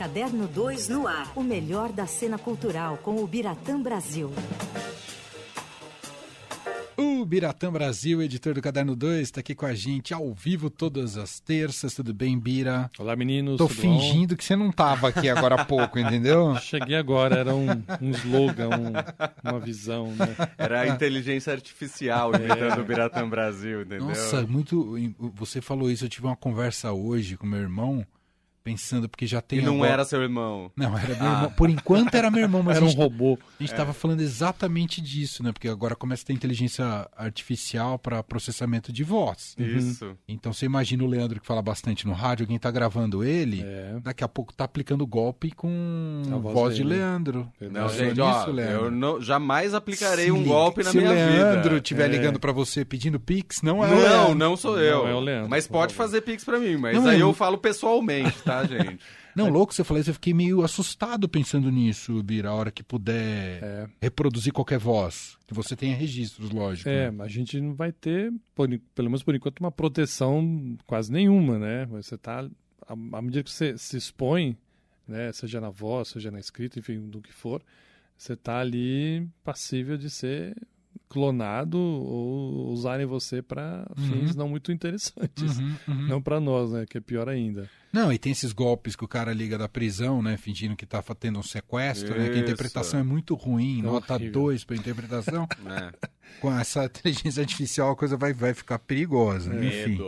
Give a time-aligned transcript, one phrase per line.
[0.00, 1.30] Caderno 2 no ar.
[1.36, 4.32] O melhor da cena cultural com o Biratã Brasil.
[6.96, 11.18] O Biratã Brasil, editor do Caderno 2, está aqui com a gente ao vivo todas
[11.18, 11.92] as terças.
[11.92, 12.90] Tudo bem, Bira?
[12.98, 13.58] Olá, meninos.
[13.58, 14.36] Tô fingindo bom?
[14.38, 16.56] que você não estava aqui agora há pouco, entendeu?
[16.64, 17.68] Cheguei agora, era um,
[18.00, 20.34] um slogan, um, uma visão, né?
[20.56, 22.80] Era a inteligência artificial imitando é.
[22.80, 24.06] o Biratã Brasil, entendeu?
[24.06, 24.96] Nossa, muito.
[25.34, 28.02] Você falou isso, eu tive uma conversa hoje com meu irmão
[28.62, 29.58] pensando, porque já tem.
[29.58, 29.92] E não agora...
[29.92, 30.70] era seu irmão.
[30.76, 31.32] Não, era meu ah.
[31.34, 31.50] irmão.
[31.52, 33.38] Por enquanto era meu irmão, mas era gente, um robô.
[33.58, 33.94] A gente estava é.
[33.94, 35.52] falando exatamente disso, né?
[35.52, 39.56] Porque agora começa a ter inteligência artificial para processamento de voz.
[39.58, 39.66] Uhum.
[39.66, 40.18] Isso.
[40.28, 43.98] Então você imagina o Leandro que fala bastante no rádio, alguém está gravando ele, é.
[44.02, 47.50] daqui a pouco tá aplicando golpe com a voz, voz de Leandro.
[47.60, 48.84] Não, gente, ó, isso, Leandro.
[48.86, 51.20] eu não, jamais aplicarei se um golpe na minha vida.
[51.20, 52.08] Se o Leandro estiver é.
[52.08, 54.34] ligando para você pedindo pix, não é Não, o Leandro.
[54.34, 55.04] não sou eu.
[55.04, 55.50] Não é o Leandro.
[55.50, 59.00] Mas pode fazer pix para mim, mas não, aí eu falo pessoalmente, tá, gente?
[59.34, 62.82] Não, louco, você falou isso, eu fiquei meio assustado pensando nisso, Bira, a hora que
[62.82, 63.88] puder é.
[64.00, 65.38] reproduzir qualquer voz.
[65.46, 66.88] Que você tenha registros, lógico.
[66.88, 67.24] É, né?
[67.24, 71.86] a gente não vai ter, por, pelo menos por enquanto, uma proteção quase nenhuma, né?
[71.86, 72.48] Você tá.
[72.86, 74.56] À, à medida que você se expõe,
[75.06, 77.62] né, seja na voz, seja na escrita, enfim, do que for,
[78.16, 80.56] você está ali passível de ser
[81.10, 84.04] clonado ou usarem você para uhum.
[84.04, 85.58] fins não muito interessantes.
[85.58, 86.06] Uhum, uhum.
[86.06, 86.86] Não para nós, né?
[86.88, 87.68] Que é pior ainda.
[87.92, 90.36] Não, e tem esses golpes que o cara liga da prisão, né?
[90.36, 92.18] Fingindo que tá tendo um sequestro, Isso.
[92.18, 92.28] né?
[92.30, 95.48] Que a interpretação é muito ruim, é nota 2 para interpretação.
[95.66, 96.08] é.
[96.40, 99.52] Com essa inteligência artificial a coisa vai, vai ficar perigosa.
[99.52, 99.66] É.
[99.66, 99.98] Enfim.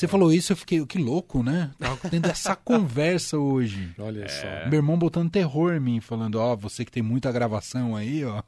[0.00, 1.72] Você falou isso, eu fiquei, que louco, né?
[1.78, 3.90] Tava tendo essa conversa hoje.
[3.98, 4.28] Olha é.
[4.28, 4.46] só.
[4.70, 8.24] Meu irmão botando terror em mim, falando, ó, oh, você que tem muita gravação aí,
[8.24, 8.42] ó.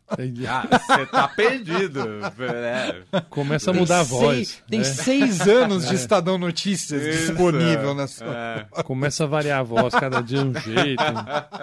[0.48, 2.00] Ah, você tá perdido.
[2.41, 3.20] É.
[3.28, 4.36] Começa a mudar tem a voz.
[4.48, 5.97] Seis, tem seis anos de é.
[5.97, 7.27] Estadão Notícias isso.
[7.27, 8.67] disponível na sua.
[8.75, 8.83] É.
[8.83, 11.05] Começa a variar a voz, cada dia um jeito.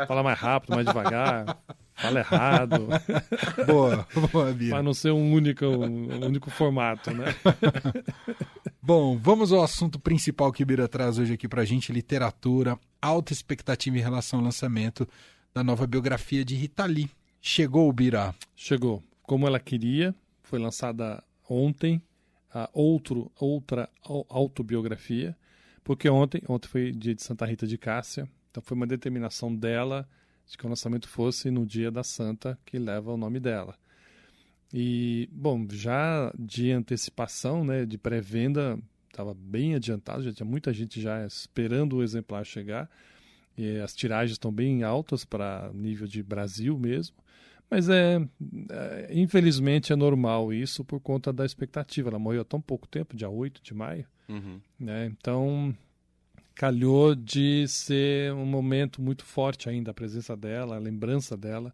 [0.08, 1.58] Fala mais rápido, mais devagar.
[1.96, 2.88] Fala errado.
[3.66, 4.70] boa, boa, Bia.
[4.70, 7.34] Para não ser um único, um único formato, né?
[8.90, 13.32] Bom, vamos ao assunto principal que o Bira traz hoje aqui pra gente: literatura, alta
[13.32, 15.08] expectativa em relação ao lançamento
[15.54, 17.08] da nova biografia de Rita Lee.
[17.40, 18.34] Chegou o Bira?
[18.56, 19.04] Chegou.
[19.22, 22.02] Como ela queria, foi lançada ontem
[22.52, 23.88] a outro, outra
[24.28, 25.38] autobiografia,
[25.84, 30.10] porque ontem, ontem foi dia de Santa Rita de Cássia, então foi uma determinação dela
[30.48, 33.78] de que o lançamento fosse no dia da Santa, que leva o nome dela.
[34.74, 41.02] E, bom, já de antecipação, né, de pré-venda, estava bem adiantado, já tinha muita gente
[41.02, 42.90] já esperando o exemplar chegar.
[43.58, 47.18] E as tiragens estão bem altas para nível de Brasil mesmo.
[47.70, 48.20] Mas é,
[48.70, 52.10] é, infelizmente é normal isso por conta da expectativa.
[52.10, 54.08] Ela morreu há tão pouco tempo, dia 8 de maio.
[54.28, 54.62] Uhum.
[54.80, 55.06] Né?
[55.08, 55.76] Então,
[56.56, 61.74] calhou de ser um momento muito forte ainda, a presença dela, a lembrança dela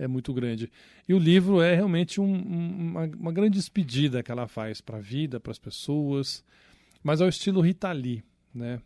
[0.00, 0.72] é muito grande.
[1.06, 5.00] E o livro é realmente um, uma, uma, grande despedida que ela faz para a
[5.00, 6.42] vida, para as pessoas,
[7.02, 8.24] mas ao estilo Rita Lee,
[8.54, 8.80] né?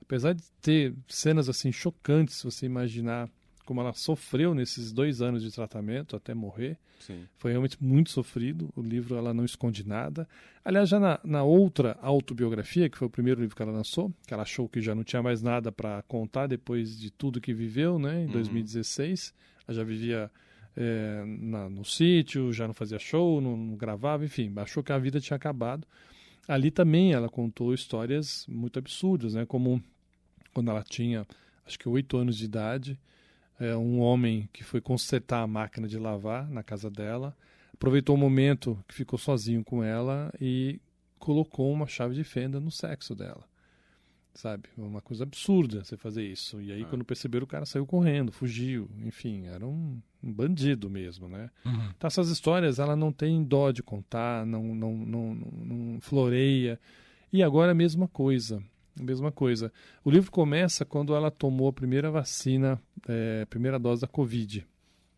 [0.00, 3.28] Apesar de ter cenas assim chocantes, se você imaginar
[3.64, 7.26] como ela sofreu nesses dois anos de tratamento até morrer, Sim.
[7.38, 8.70] foi realmente muito sofrido.
[8.76, 10.28] O livro ela não esconde nada.
[10.64, 14.34] Aliás, já na, na outra autobiografia, que foi o primeiro livro que ela lançou, que
[14.34, 17.98] ela achou que já não tinha mais nada para contar depois de tudo que viveu,
[17.98, 18.22] né?
[18.22, 18.32] Em uhum.
[18.32, 19.32] 2016,
[19.66, 20.30] ela já vivia
[20.76, 24.98] é, na, no sítio, já não fazia show, não, não, gravava, enfim, achou que a
[24.98, 25.86] vida tinha acabado.
[26.46, 29.46] Ali também ela contou histórias muito absurdas, né?
[29.46, 29.82] Como
[30.52, 31.26] quando ela tinha,
[31.66, 32.98] acho que oito anos de idade,
[33.58, 37.36] é, um homem que foi consertar a máquina de lavar na casa dela,
[37.72, 40.80] aproveitou o momento que ficou sozinho com ela e
[41.18, 43.44] colocou uma chave de fenda no sexo dela
[44.34, 44.68] sabe?
[44.76, 46.60] Uma coisa absurda você fazer isso.
[46.60, 46.86] E aí, ah.
[46.86, 51.50] quando perceberam, o cara saiu correndo, fugiu, enfim, era um, um bandido mesmo, né?
[51.64, 51.90] Uhum.
[51.96, 56.78] Então, essas histórias, ela não tem dó de contar, não, não, não, não, floreia.
[57.32, 58.62] E agora a mesma coisa.
[58.98, 59.72] A mesma coisa.
[60.04, 64.66] O livro começa quando ela tomou a primeira vacina, é, primeira dose da Covid,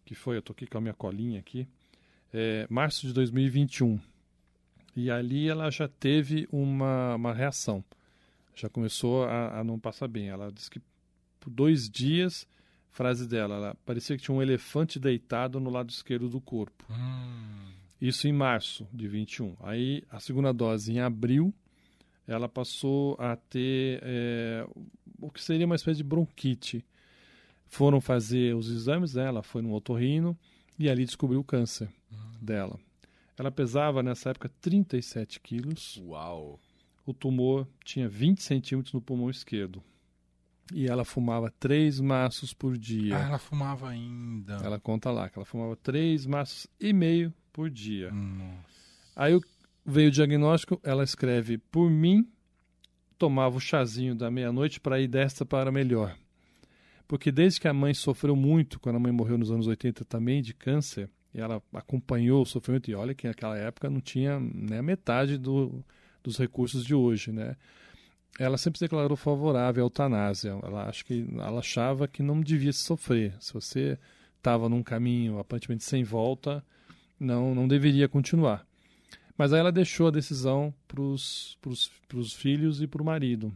[0.05, 1.67] que foi, eu tô aqui com a minha colinha aqui,
[2.33, 3.99] é, março de 2021.
[4.95, 7.85] E ali ela já teve uma, uma reação
[8.57, 10.29] já começou a, a não passar bem.
[10.29, 10.81] Ela disse que
[11.39, 12.49] por dois dias,
[12.91, 16.85] frase dela, ela parecia que tinha um elefante deitado no lado esquerdo do corpo.
[16.91, 17.71] Hum.
[18.01, 19.57] Isso em março de 21.
[19.61, 21.55] Aí a segunda dose em abril,
[22.27, 24.67] ela passou a ter é,
[25.21, 26.85] o que seria uma espécie de bronquite.
[27.67, 30.37] Foram fazer os exames dela, foi no otorrino
[30.79, 32.17] e ali descobriu o câncer hum.
[32.41, 32.79] dela.
[33.39, 36.01] Ela pesava nessa época 37 quilos.
[36.03, 36.59] Uau!
[37.07, 39.83] O tumor tinha 20 centímetros no pulmão esquerdo.
[40.75, 43.17] e ela fumava três maços por dia.
[43.17, 44.55] Ah, ela fumava ainda.
[44.65, 48.11] Ela conta lá que ela fumava três maços e meio por dia.
[48.11, 48.67] Nossa.
[49.15, 49.39] Aí
[49.85, 52.29] veio o diagnóstico, ela escreve: Por mim,
[53.17, 56.17] tomava o chazinho da meia-noite para ir desta para melhor.
[57.07, 60.43] Porque desde que a mãe sofreu muito, quando a mãe morreu nos anos 80 também
[60.43, 64.83] de câncer, ela acompanhou o sofrimento, e olha que naquela época não tinha nem a
[64.83, 65.85] metade do,
[66.29, 67.57] dos recursos de hoje, né?
[68.39, 70.59] ela sempre se declarou favorável à eutanásia.
[70.63, 73.35] Ela, acho que, ela achava que não devia se sofrer.
[73.41, 73.99] Se você
[74.37, 76.65] estava num caminho aparentemente sem volta,
[77.19, 78.67] não, não deveria continuar.
[79.39, 83.53] Mas aí ela deixou a decisão para os filhos e para o marido,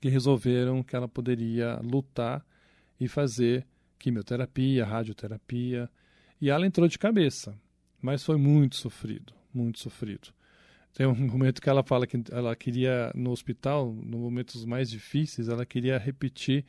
[0.00, 2.44] que resolveram que ela poderia lutar
[2.98, 3.66] e fazer
[3.98, 5.90] quimioterapia, radioterapia.
[6.40, 7.54] E ela entrou de cabeça,
[8.00, 10.28] mas foi muito sofrido, muito sofrido.
[10.94, 15.48] Tem um momento que ela fala que ela queria, no hospital, nos momentos mais difíceis,
[15.48, 16.64] ela queria repetir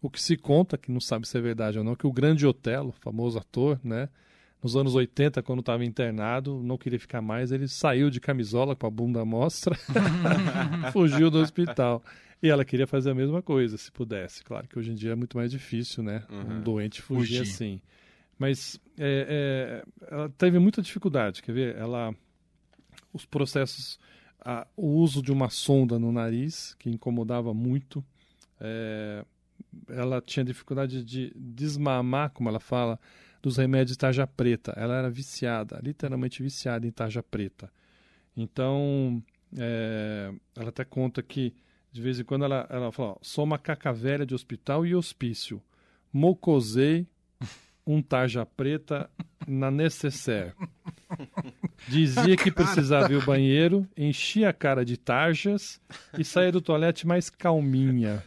[0.00, 2.46] o que se conta, que não sabe se é verdade ou não, que o grande
[2.46, 4.10] Otelo, famoso ator, né?
[4.62, 8.86] Nos anos 80, quando estava internado, não queria ficar mais, ele saiu de camisola com
[8.86, 9.74] a bunda à mostra,
[10.92, 12.02] fugiu do hospital.
[12.42, 14.44] E ela queria fazer a mesma coisa, se pudesse.
[14.44, 16.24] Claro que hoje em dia é muito mais difícil, né?
[16.28, 16.58] Uhum.
[16.58, 17.42] Um doente fugir, fugir.
[17.42, 17.80] assim.
[18.38, 21.76] Mas é, é, ela teve muita dificuldade, quer ver?
[21.76, 22.12] Ela
[23.12, 23.98] os processos,
[24.40, 28.04] a, o uso de uma sonda no nariz, que incomodava muito.
[28.60, 29.24] É,
[29.88, 32.98] ela tinha dificuldade de desmamar, como ela fala,
[33.42, 34.72] dos remédios de tarja preta.
[34.76, 37.70] Ela era viciada, literalmente viciada em tarja preta.
[38.36, 39.22] Então,
[39.56, 41.54] é, ela até conta que,
[41.90, 45.62] de vez em quando, ela, ela fala: sou uma caca velha de hospital e hospício.
[46.12, 47.06] Mocosei
[47.86, 49.10] um tarja preta
[49.46, 50.54] na necessaire.
[51.88, 55.80] Dizia que precisava ir ao banheiro, enchia a cara de tarjas
[56.18, 58.22] e saía do toalete mais calminha.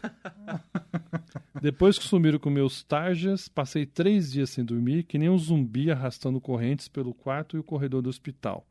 [1.60, 5.90] Depois que sumiram com meus tarjas, passei três dias sem dormir, que nem um zumbi
[5.90, 8.66] arrastando correntes pelo quarto e o corredor do hospital.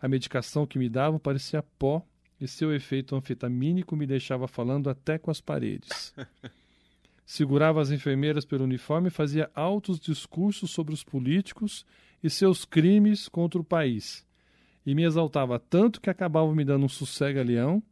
[0.00, 2.04] A medicação que me davam parecia pó
[2.40, 6.14] e seu efeito anfetamínico me deixava falando até com as paredes.
[7.28, 11.84] Segurava as enfermeiras pelo uniforme e fazia altos discursos sobre os políticos
[12.24, 14.24] e seus crimes contra o país.
[14.84, 17.82] E me exaltava tanto que acabava me dando um sossega-leão,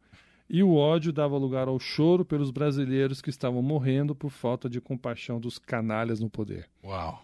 [0.49, 4.81] e o ódio dava lugar ao choro pelos brasileiros que estavam morrendo por falta de
[4.81, 6.67] compaixão dos canalhas no poder.
[6.83, 7.23] Uau!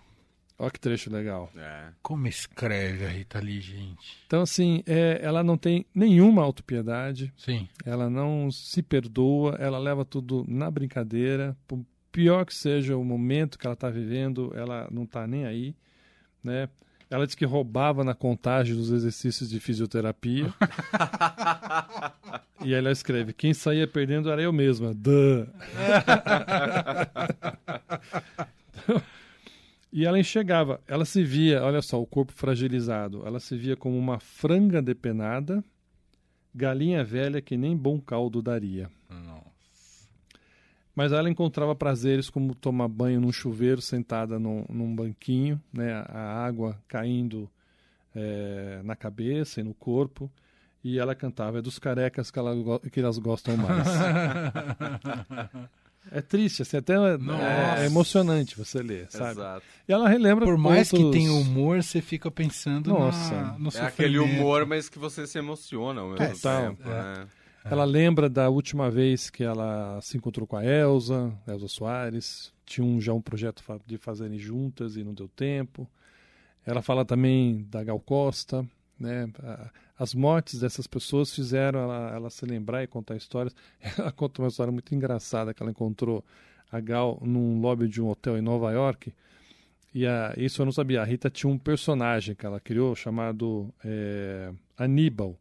[0.59, 1.49] Olha que trecho legal.
[1.55, 1.87] É.
[2.03, 4.19] Como escreve a Rita Lee, gente?
[4.27, 7.33] Então, assim, é, ela não tem nenhuma autopiedade.
[7.35, 7.67] Sim.
[7.83, 11.57] Ela não se perdoa, ela leva tudo na brincadeira.
[12.13, 15.75] Pior que seja o momento que ela está vivendo, ela não está nem aí.
[16.43, 16.69] Né?
[17.09, 20.53] Ela disse que roubava na contagem dos exercícios de fisioterapia.
[22.61, 24.93] e aí ela escreve: quem saía perdendo era eu mesma.
[24.93, 25.47] Duh.
[29.91, 33.97] e ela enxergava, ela se via, olha só, o corpo fragilizado, ela se via como
[33.97, 35.63] uma franga depenada,
[36.53, 38.87] galinha velha que nem bom caldo daria.
[39.09, 39.32] Não.
[40.95, 46.45] Mas ela encontrava prazeres como tomar banho num chuveiro sentada num, num banquinho, né, a
[46.45, 47.49] água caindo
[48.15, 50.29] é, na cabeça e no corpo.
[50.83, 52.53] E ela cantava, é dos carecas que, ela,
[52.91, 53.87] que elas gostam mais.
[56.11, 57.17] é triste, assim, até é,
[57.79, 59.39] é, emocionante você ler, sabe?
[59.39, 59.65] Exato.
[59.87, 60.45] E ela relembra.
[60.45, 61.09] Por mais outros...
[61.09, 65.25] que tenha humor, você fica pensando Nossa, na, no É aquele humor, mas que você
[65.25, 66.89] se emociona ao mesmo Total, tempo.
[66.89, 67.21] É.
[67.21, 67.42] É.
[67.63, 72.53] Ela lembra da última vez que ela se encontrou com a Elsa, Elsa Soares.
[72.65, 75.87] Tinha um, já um projeto de fazerem juntas e não deu tempo.
[76.65, 78.65] Ela fala também da Gal Costa,
[78.99, 79.29] né?
[79.97, 83.55] As mortes dessas pessoas fizeram ela, ela se lembrar e contar histórias.
[83.97, 86.23] Ela conta uma história muito engraçada que ela encontrou
[86.71, 89.13] a Gal num lobby de um hotel em Nova York.
[89.93, 91.01] E a, isso eu não sabia.
[91.01, 95.37] A Rita tinha um personagem que ela criou chamado é, Aníbal.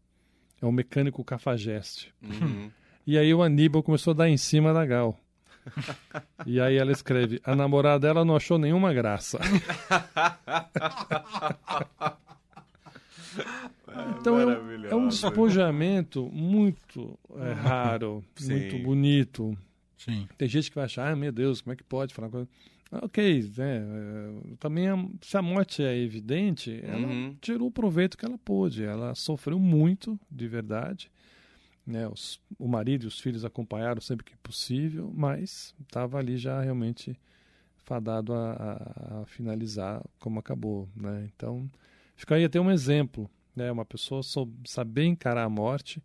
[0.62, 2.14] É o mecânico cafajeste.
[2.22, 2.70] Uhum.
[3.04, 5.18] E aí o Aníbal começou a dar em cima da Gal.
[6.46, 9.40] e aí ela escreve: a namorada dela não achou nenhuma graça.
[14.20, 18.52] então é um, é um, despojamento muito é, raro, Sim.
[18.52, 19.58] muito bonito.
[19.98, 20.28] Sim.
[20.38, 22.48] Tem gente que vai achar, ah, meu Deus, como é que pode falar coisa.
[23.00, 23.80] Ok, né?
[24.60, 24.84] também
[25.22, 27.34] se a morte é evidente, ela uhum.
[27.40, 28.84] tirou o proveito que ela pôde.
[28.84, 31.10] Ela sofreu muito, de verdade.
[31.86, 32.06] Né?
[32.06, 37.18] Os, o marido e os filhos acompanharam sempre que possível, mas estava ali já realmente
[37.78, 40.86] fadado a, a, a, finalizar como acabou.
[40.94, 41.30] Né?
[41.34, 41.70] Então,
[42.14, 43.30] fica aí até um exemplo.
[43.56, 43.72] Né?
[43.72, 44.22] Uma pessoa
[44.66, 46.02] saber encarar a morte,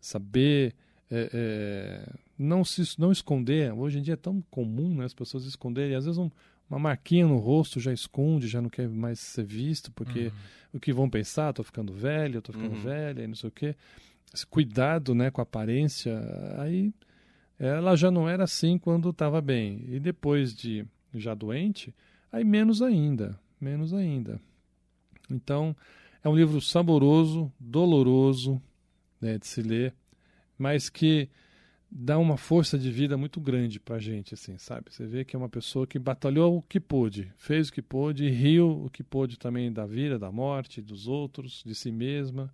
[0.00, 0.72] saber
[1.10, 3.72] é, é, não se não esconder.
[3.72, 5.96] Hoje em dia é tão comum né, as pessoas esconderem.
[5.96, 6.30] Às vezes um,
[6.70, 10.32] uma marquinha no rosto já esconde, já não quer mais ser visto, porque uhum.
[10.74, 12.82] o que vão pensar, estou ficando velho, estou ficando uhum.
[12.82, 13.74] velha, e não sei o quê.
[14.32, 16.20] Esse cuidado né, com a aparência,
[16.58, 16.92] aí
[17.58, 19.84] ela já não era assim quando estava bem.
[19.88, 21.94] E depois de já doente,
[22.30, 24.40] aí menos ainda, menos ainda.
[25.30, 25.74] Então,
[26.22, 28.60] é um livro saboroso, doloroso
[29.20, 29.94] né, de se ler,
[30.58, 31.28] mas que
[31.90, 34.92] dá uma força de vida muito grande para a gente, assim, sabe?
[34.92, 38.28] Você vê que é uma pessoa que batalhou o que pôde, fez o que pôde,
[38.28, 42.52] riu o que pôde também da vida, da morte, dos outros, de si mesma.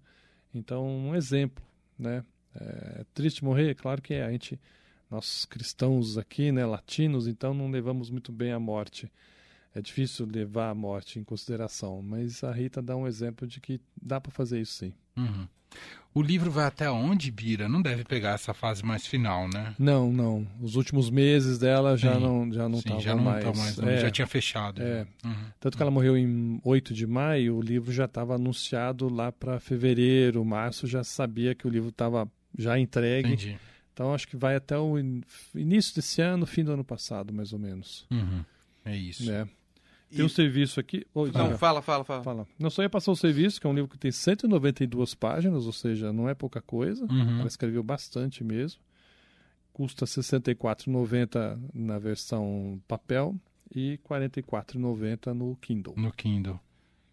[0.55, 1.65] Então, um exemplo,
[1.99, 2.25] né?
[2.55, 4.25] É triste morrer, claro que é.
[4.25, 4.61] A gente,
[5.11, 9.11] nós cristãos aqui, né, latinos, então não levamos muito bem a morte.
[9.75, 13.81] É difícil levar a morte em consideração, mas a Rita dá um exemplo de que
[14.01, 14.95] dá para fazer isso sim.
[15.17, 15.47] Uhum.
[16.15, 17.69] O livro vai até onde, Bira?
[17.69, 19.75] Não deve pegar essa fase mais final, né?
[19.77, 20.47] Não, não.
[20.61, 23.45] Os últimos meses dela já sim, não já não sim, já não mais.
[23.45, 24.81] Tá mais é, já tinha fechado.
[24.81, 25.05] É.
[25.25, 25.35] Uhum.
[25.59, 29.59] Tanto que ela morreu em 8 de maio, o livro já estava anunciado lá para
[29.59, 33.31] fevereiro, março, já sabia que o livro estava já entregue.
[33.31, 33.59] Entendi.
[33.93, 34.97] Então acho que vai até o
[35.53, 38.07] início desse ano, fim do ano passado, mais ou menos.
[38.13, 38.45] Uhum.
[38.85, 39.29] É isso.
[39.33, 39.49] É.
[40.17, 41.07] Tem um serviço aqui.
[41.13, 42.49] Oh, não, fala, fala, fala, fala.
[42.59, 45.73] Não só ia passar o serviço, que é um livro que tem 192 páginas, ou
[45.73, 47.05] seja, não é pouca coisa.
[47.05, 47.41] Uhum.
[47.41, 48.81] Ela escreveu bastante mesmo.
[49.73, 53.35] Custa R$ 64,90 na versão papel
[53.75, 55.95] e R$ 44,90 no Kindle.
[55.97, 56.61] No Kindle.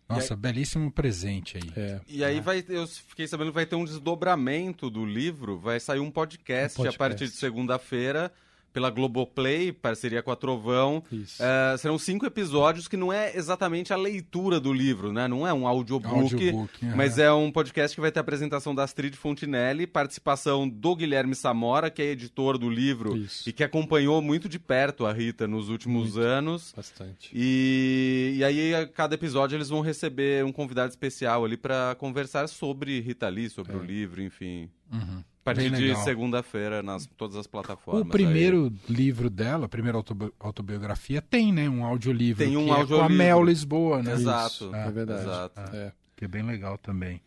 [0.08, 0.40] Nossa, aí...
[0.40, 1.72] belíssimo presente aí.
[1.76, 2.02] É.
[2.08, 6.00] E aí vai, eu fiquei sabendo que vai ter um desdobramento do livro, vai sair
[6.00, 6.96] um podcast, um podcast.
[6.96, 8.32] a partir de segunda-feira
[8.72, 11.04] pela Globoplay, parceria com a Trovão.
[11.12, 15.28] Uh, serão cinco episódios que não é exatamente a leitura do livro, né?
[15.28, 17.24] Não é um audiobook, audiobook mas é.
[17.24, 21.90] é um podcast que vai ter a apresentação da Astrid Fontinelli, participação do Guilherme Samora,
[21.90, 23.50] que é editor do livro Isso.
[23.50, 26.20] e que acompanhou muito de perto a Rita nos últimos muito.
[26.20, 26.74] anos.
[26.76, 27.32] Bastante.
[27.34, 32.48] E, e aí, a cada episódio, eles vão receber um convidado especial ali para conversar
[32.48, 33.76] sobre Rita Lee, sobre é.
[33.76, 34.70] o livro, enfim.
[34.92, 35.24] Uhum.
[35.42, 38.04] A partir de segunda-feira nas todas as plataformas.
[38.04, 38.94] O primeiro aí.
[38.96, 39.98] livro dela, a primeira
[40.40, 41.68] autobiografia, tem, né?
[41.68, 42.46] Um audiolivro.
[42.46, 42.96] Tem um audiolivro.
[42.96, 44.14] É com a Mel Lisboa, né?
[44.14, 44.54] Exato.
[44.54, 45.22] Isso, é, é verdade.
[45.24, 45.62] Exato.
[45.74, 45.92] É, é.
[46.16, 47.20] Que é bem legal também.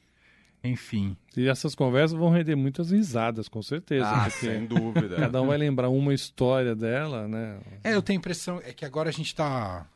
[0.62, 1.16] Enfim.
[1.36, 4.08] E essas conversas vão render muitas risadas, com certeza.
[4.08, 5.16] Ah, sem dúvida.
[5.16, 7.58] Cada um vai lembrar uma história dela, né?
[7.82, 9.86] É, eu tenho a impressão é que agora a gente está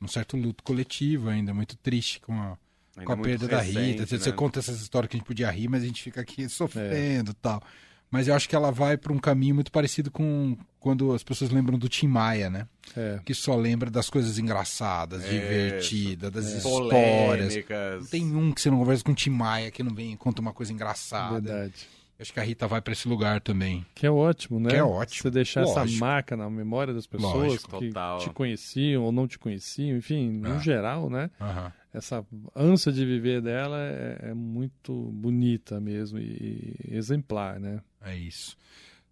[0.00, 2.56] num certo luto coletivo ainda, muito triste com a
[2.96, 4.06] Ainda com a perda recente, da Rita.
[4.06, 4.20] Você, né?
[4.22, 7.30] você conta essas histórias que a gente podia rir, mas a gente fica aqui sofrendo
[7.30, 7.36] e é.
[7.40, 7.62] tal.
[8.10, 11.50] Mas eu acho que ela vai para um caminho muito parecido com quando as pessoas
[11.50, 12.68] lembram do Tim Maia, né?
[12.96, 13.18] É.
[13.24, 16.58] Que só lembra das coisas engraçadas, é, divertidas, das é.
[16.58, 17.48] histórias.
[17.48, 18.02] Polêmicas.
[18.02, 20.16] Não tem um que você não conversa com o Tim Maia que não vem e
[20.16, 21.40] conta uma coisa engraçada.
[21.40, 21.88] Verdade.
[22.18, 23.84] Acho que a Rita vai para esse lugar também.
[23.94, 24.70] Que é ótimo, né?
[24.70, 25.22] Que é ótimo.
[25.22, 25.80] Você deixar Lógico.
[25.80, 28.18] essa marca na memória das pessoas Lógico, que total.
[28.18, 30.58] te conheciam ou não te conheciam, enfim, no ah.
[30.58, 31.30] geral, né?
[31.40, 31.72] Uhum.
[31.92, 37.80] Essa ânsia de viver dela é, é muito bonita mesmo e, e exemplar, né?
[38.00, 38.56] É isso.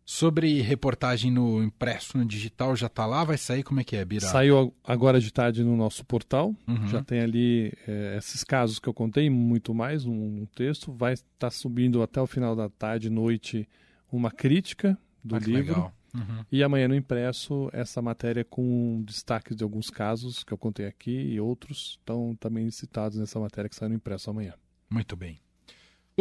[0.04, 3.22] Sobre reportagem no impresso, no digital, já está lá?
[3.22, 3.62] Vai sair?
[3.62, 4.26] Como é que é, Bira?
[4.26, 6.54] Saiu agora de tarde no nosso portal.
[6.66, 6.88] Uhum.
[6.88, 10.92] Já tem ali é, esses casos que eu contei, muito mais, um, um texto.
[10.92, 13.68] Vai estar tá subindo até o final da tarde, noite,
[14.10, 15.92] uma crítica do ah, livro.
[16.14, 16.44] Uhum.
[16.50, 21.10] E amanhã no impresso, essa matéria com destaques de alguns casos que eu contei aqui
[21.10, 24.54] e outros estão também citados nessa matéria que sai no impresso amanhã.
[24.90, 25.40] Muito bem.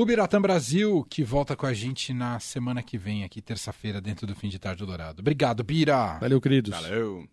[0.01, 4.25] O Biratã Brasil, que volta com a gente na semana que vem, aqui, terça-feira, dentro
[4.25, 5.21] do Fim de Tarde Dourado.
[5.21, 6.17] Obrigado, Bira.
[6.17, 6.71] Valeu, queridos.
[6.71, 7.23] Valeu.